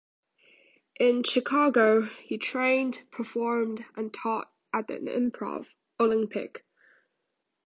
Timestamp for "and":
3.95-4.11